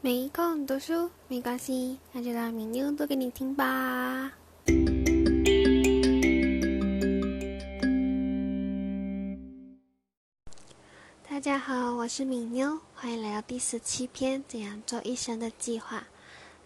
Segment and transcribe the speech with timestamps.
[0.00, 4.32] 没空读书没关系，那就让明妞读给你听吧。
[11.28, 15.98] 大家好，我是敏妞，欢迎来到第十七篇《怎样做一生的计划》。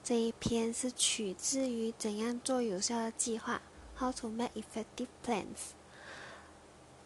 [0.04, 3.62] 这一篇是取自于《怎样做有效的计划》
[3.98, 5.72] （How to Make Effective Plans），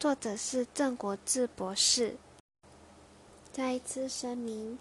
[0.00, 2.16] 作者是郑国志博士。
[3.52, 4.76] 再一次声明，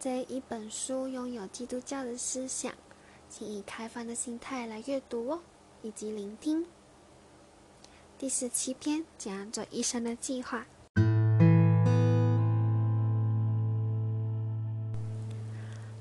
[0.00, 2.72] 这一本书拥有基督教的思想，
[3.28, 5.40] 请以开放的心态来阅读哦，
[5.82, 6.64] 以及聆听。
[8.16, 10.64] 第十七篇：怎样做一生的计划？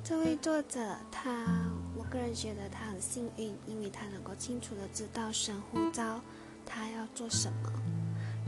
[0.04, 1.48] 这位作者，他，
[1.98, 6.22] 我个人觉得他很幸运，因为他能够清楚的知道神呼召
[6.68, 7.97] 他要做什么。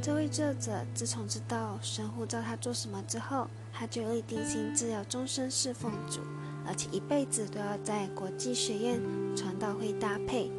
[0.02, 6.22] 这位作者自从知道神呼召他做什么之后，他就立定心志要终身侍奉主，
[6.66, 9.02] 而且一辈子都要在国际学院
[9.36, 10.50] 传道会搭配，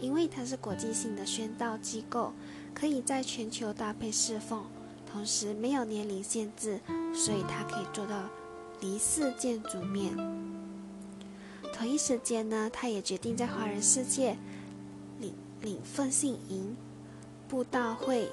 [0.00, 2.32] 因为它是国际性的宣道机构，
[2.74, 4.64] 可以在全球搭配侍奉，
[5.10, 6.80] 同时没有年龄限制，
[7.14, 8.28] 所以他可以做到。
[8.80, 10.16] 离世见主面。
[11.74, 14.36] 同一时间呢，他也决定在华人世界
[15.18, 16.76] 领领奉信营、
[17.48, 18.30] 布道会、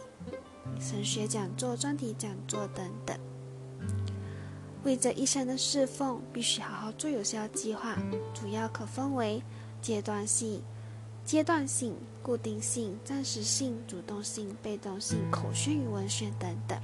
[0.79, 3.17] 神学讲座、专题讲座等等。
[4.83, 7.97] 为这一生的侍奉，必须好好做有效计划，
[8.33, 9.41] 主要可分为
[9.81, 10.61] 阶段性、
[11.23, 16.77] 阶段性、固定性、暂时性、主动性、被动性、口宣与文宣等等。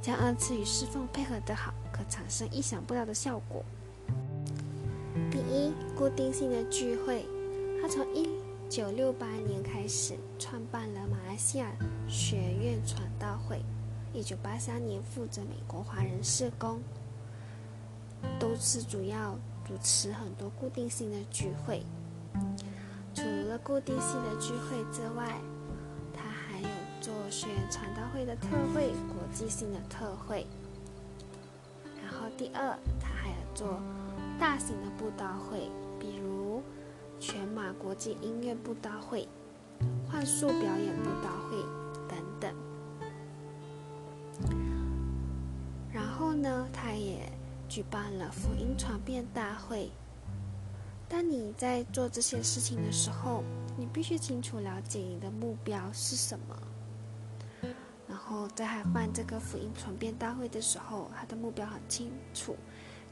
[0.00, 1.72] 将二次与侍奉配合得好。
[1.92, 3.62] 可产生意想不到的效果。
[5.30, 7.26] 第一，固定性的聚会，
[7.80, 8.26] 他从一
[8.70, 11.72] 九六八年开始创办了马来西亚
[12.06, 13.64] 学院传道会，
[14.12, 16.78] 一九八三年负责美国华人社工，
[18.38, 21.86] 都是主要主持很多固定性的聚会。
[23.14, 25.40] 除了固定性的聚会之外，
[26.12, 26.68] 他还有
[27.00, 30.46] 做学院传道会的特会，国际性的特会。
[32.04, 33.80] 然后第二，他还要做
[34.38, 36.62] 大型的布道会，比如
[37.18, 39.26] 全马国际音乐布道会、
[40.12, 41.56] 幻术表演舞蹈会
[42.06, 42.54] 等等。
[45.90, 47.32] 然后呢，他也
[47.66, 49.90] 举办了福音传遍大会。
[51.08, 53.42] 当你在做这些事情的时候，
[53.74, 56.56] 你必须清楚了解你的目标是什么。
[58.06, 62.54] 然后在他办这个福音传遍大会的时候，他的目标很清楚，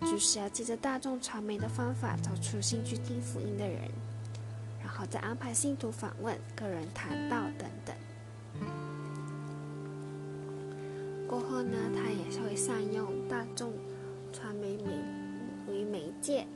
[0.02, 3.90] 就是要借着大众传媒的方法找出兴趣听福音的人，
[5.00, 7.96] 然后再安排信徒访问、个人谈道等等。
[11.26, 13.72] 过后呢，他也是会善用大众
[14.30, 14.92] 传媒媒
[15.68, 16.46] 为媒介，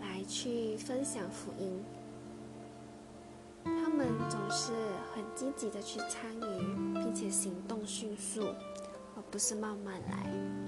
[0.00, 1.80] 来去分享福音。
[3.64, 4.72] 他们总是
[5.14, 8.42] 很积极的去参与，并且行动迅速，
[9.14, 10.61] 而不是慢慢来。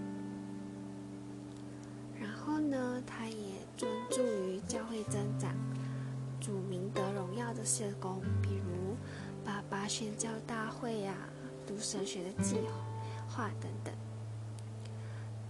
[7.65, 8.95] 社工，比如
[9.45, 11.15] 爸爸宣教大会呀、
[11.67, 12.57] 读神学的计
[13.29, 13.95] 划等等。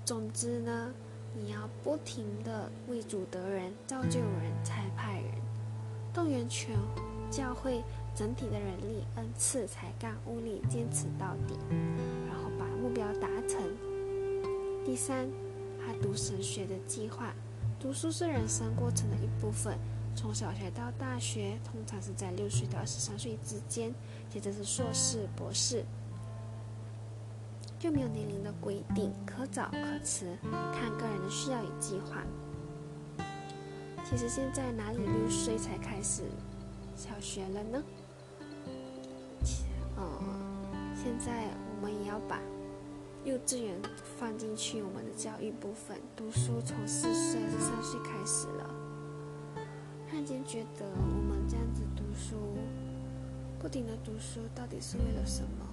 [0.05, 0.93] 总之呢，
[1.35, 5.33] 你要不停的为主得人、造就人、才派人，
[6.13, 6.77] 动员全。
[7.31, 7.83] 教会
[8.15, 11.59] 整体的人力、恩赐、才干、物力，坚持到底，
[12.29, 13.61] 然后把目标达成。
[14.85, 15.29] 第三，
[15.81, 17.35] 他读神学的计划。
[17.81, 19.77] 读书是人生过程的一部分，
[20.15, 23.93] 从小学到大学，通常是在六岁到二十三岁之间，
[24.31, 25.85] 接着是硕士、博士，
[27.79, 30.39] 就没有年龄的规定，可早可迟，
[30.73, 32.23] 看个人的需要与计划。
[34.05, 36.23] 其实现在哪里六岁才开始？
[36.97, 37.83] 小学了呢，
[39.97, 42.39] 嗯，现在我们也要把
[43.25, 43.75] 幼稚园
[44.19, 45.99] 放进去我们的教育部分。
[46.15, 48.84] 读书从四岁二十三岁开始了？
[50.15, 52.37] 突然间觉得我们这样子读书，
[53.59, 55.66] 不停的读书，到底是为了什么？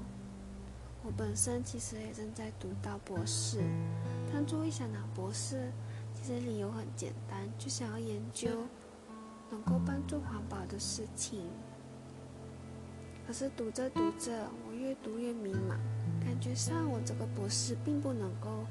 [1.04, 3.60] 我本身其实也正在读到博士，
[4.34, 5.72] 当初一想拿博士，
[6.16, 8.50] 其实理由很简单，就想要研究。
[9.52, 11.42] 能够帮助环保的事情，
[13.28, 15.78] 可是读着读着，我越读越迷茫，
[16.26, 18.66] 感觉上我这个博士并不能够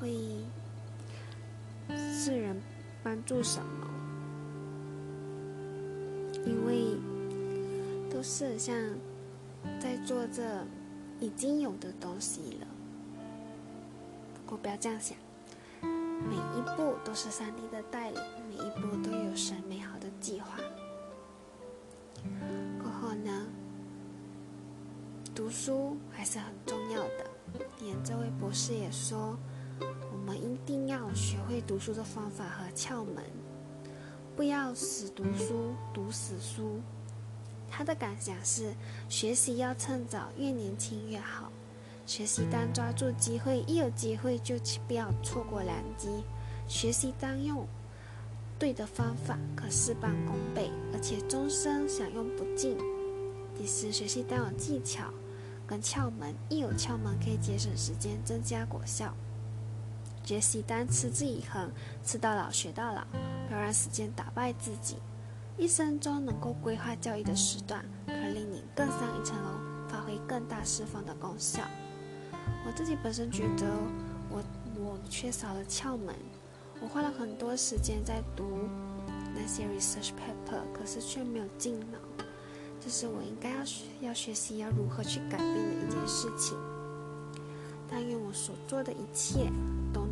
[0.00, 0.44] 为
[1.88, 2.62] 世人
[3.02, 3.88] 帮助什么，
[6.46, 6.96] 因为
[8.08, 8.74] 都是像
[9.80, 10.64] 在做着
[11.20, 12.66] 已经有的东西了。
[14.34, 15.18] 不过不要这样想，
[15.82, 20.56] 每一步都是上帝的带领，每一步都有神美好的计划。
[22.80, 23.46] 过后呢，
[25.34, 27.30] 读书还是很重要的。
[27.80, 29.36] 连这位博士也说，
[30.12, 33.24] 我们一定要学会读书的方法和窍门，
[34.36, 36.78] 不要死读书，读死书。
[37.70, 38.74] 他的感想是：
[39.08, 41.50] 学习要趁早，越年轻越好。
[42.04, 44.54] 学习当抓住机会，一有机会就
[44.86, 46.22] 不要错过良机。
[46.68, 47.66] 学习当用
[48.58, 52.76] 对的方法，可事半功倍，而且终身享用不尽。
[53.56, 55.04] 第四，学习当有技巧
[55.66, 59.14] 跟窍门，一有窍门可以节省时间，增加果效。
[60.26, 61.70] 学习单持之以恒，
[62.04, 63.02] 吃到老学到老，
[63.46, 64.96] 不要让时间打败自己。
[65.56, 71.62] 一生中能够规划教育的时段，可令你更上一层楼，发挥更大释放的功效。
[72.66, 73.66] 我自己本身觉得，
[74.28, 74.42] 我
[74.74, 76.12] 我缺少了窍门。
[76.82, 78.68] 我花了很多时间在读
[79.32, 81.98] 那些 research paper，可是却没有进脑。
[82.80, 83.58] 这是我应该要
[84.00, 86.58] 要学习要如何去改变的一件事情。
[87.88, 89.48] 但愿我所做的一切
[89.92, 90.05] 都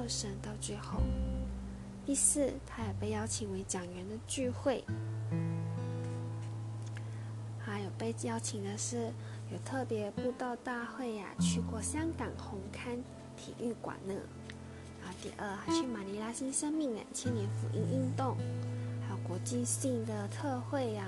[0.00, 1.00] 荣耀神到最后。
[2.06, 4.82] 第四，他也被邀请为讲员的聚会，
[7.58, 9.12] 还有被邀请的是。
[9.52, 12.96] 有特别布道大会呀，去过香港红磡
[13.36, 14.14] 体育馆呢。
[15.02, 18.36] 然后第二，还去马尼拉新生命两千年福音运动，
[19.04, 21.04] 还有国际性的特会呀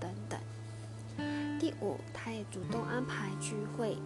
[0.00, 0.40] 等等。
[1.60, 3.98] 第五，他也主动安排聚会。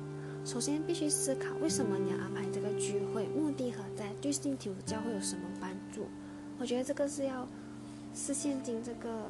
[0.46, 3.26] 首先必须思考，为什么你要安排这个聚会？
[3.26, 4.12] 目的何在？
[4.22, 6.06] 对信徒教会有什么帮助？
[6.60, 7.44] 我觉得这个是要
[8.14, 9.28] 是现今这个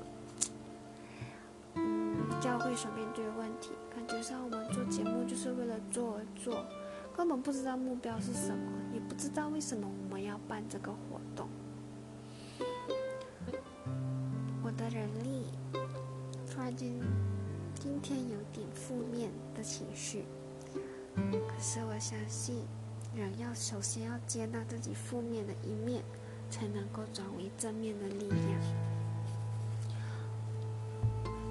[1.72, 2.14] 嗯。
[2.38, 6.62] 教会所面对的问题，感觉上我们做节目就是为了做而做，
[7.16, 11.48] 根本不知道目标是什么，也不知道为什么我们要办这个活动。
[14.62, 15.46] 我的人力
[16.46, 16.92] 突然间
[17.80, 20.24] 今天有点负面的情绪，
[21.16, 22.64] 可是我相信，
[23.14, 26.02] 人要首先要接纳自己负面的一面，
[26.50, 28.60] 才能够转为正面的力量。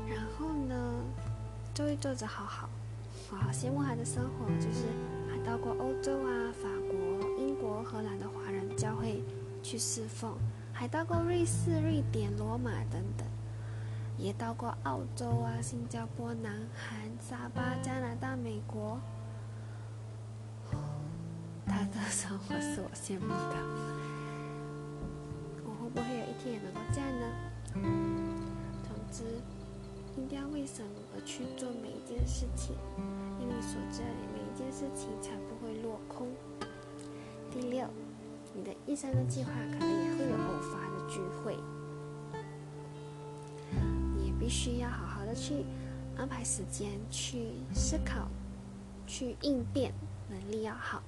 [0.07, 1.03] 然后呢
[1.73, 2.69] 这位作者好好，
[3.31, 4.85] 我好羡慕他的生活，就是
[5.29, 9.23] 还到过欧洲啊、法国、英国、荷兰的华人教会
[9.63, 10.37] 去侍奉，
[10.71, 13.27] 还到过瑞士、瑞典、罗马等等，
[14.17, 18.99] 也到过澳洲啊、新加坡、南韩、沙巴、加拿大、美国。
[22.11, 23.55] 生活是我羡慕的，
[25.65, 27.25] 我会不会有一天也能够这样呢？
[28.83, 29.23] 总之。
[30.17, 32.73] 应该为什么而去做每一件事情？
[33.37, 34.01] 因为所在
[34.33, 36.25] 每一件事情才不会落空。
[37.51, 37.85] 第六，
[38.53, 41.57] 你的一生的计划可能也会有偶发的聚会，
[44.17, 45.65] 你也必须要好好的去
[46.15, 48.29] 安排时间去思考、
[49.05, 49.93] 去应变，
[50.29, 51.03] 能力要好。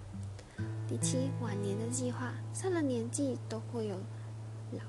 [0.88, 3.96] 第七，晚年的计划，上了年纪都会有
[4.72, 4.80] 老、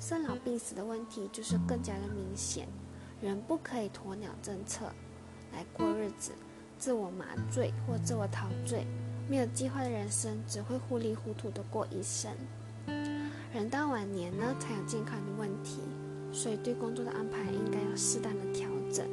[0.00, 2.66] 生老病死的问题，就是更加的明显。
[3.20, 4.86] 人不可以鸵鸟政策
[5.52, 6.32] 来过日子，
[6.78, 8.86] 自我麻醉或自我陶醉，
[9.28, 12.32] 没有计划的人生只会糊里糊涂的过一生。
[13.52, 15.80] 人到晚年呢，才有健康的问题，
[16.32, 19.06] 所以对工作的安排应该要适当的调整。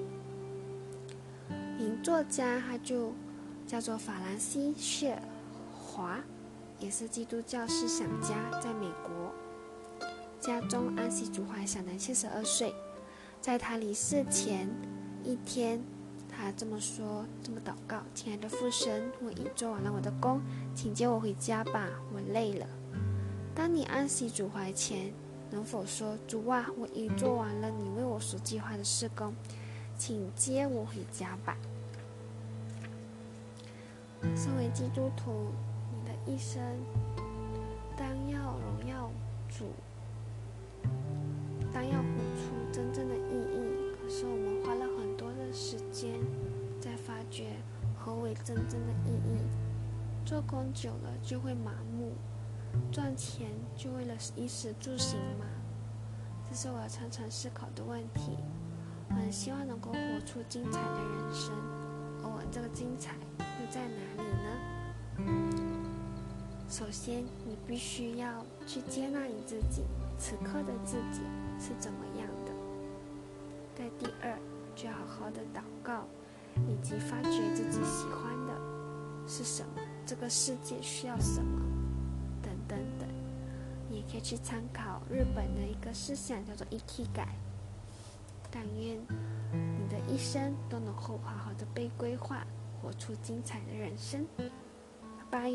[1.78, 3.12] 名作家他就
[3.68, 5.22] 叫做法兰西谢尔
[5.96, 6.20] 华，
[6.78, 9.32] 也是基督教思想家，在美国，
[10.42, 12.76] 家中安息主怀，享年七十二岁。
[13.40, 14.68] 在他离世前
[15.24, 15.82] 一天，
[16.28, 20.42] 他这么说，这么祷告：“亲爱的父神，我已做完了我的工，
[20.76, 22.68] 请接我回家吧，我累了。”
[23.56, 25.14] 当你安息主怀前，
[25.50, 29.34] 能否说：“主啊，我已做完了你为我所计划的事工，
[29.98, 31.56] 请接我回家吧。”
[34.36, 35.52] 身为基督徒，
[36.26, 36.62] 一生
[37.96, 39.12] 当要荣耀
[39.48, 39.66] 主。
[41.72, 42.06] 当要活
[42.36, 46.14] 出真正的意义，可是我们花了很多的时间
[46.80, 47.58] 在发掘
[47.98, 49.38] 何为真正的意义。
[50.26, 52.14] 做工久了就会麻木，
[52.92, 55.46] 赚钱就为了衣食住行吗？
[56.50, 58.38] 这是我常常思考的问题。
[59.10, 61.54] 很希望能够活出精彩的人生，
[66.78, 69.84] 首先，你必须要去接纳你自己，
[70.20, 71.22] 此刻的自己。
[71.58, 72.52] 是怎么样的？
[73.74, 74.38] 在第二，
[74.76, 76.04] 就要好好的祷告，
[76.68, 78.54] 以及发掘自己喜欢的
[79.26, 79.82] 是什么。
[80.06, 81.62] 这个世界需要什么，
[82.44, 83.08] 等等等。
[83.90, 87.30] 你也可以去参考日本的一个思想，叫做 “ikigai”。
[88.52, 89.00] 但愿
[89.54, 92.46] 你的一生都能够好好的被规划，
[92.82, 94.28] 活出精彩的人生。
[95.32, 95.50] 拜。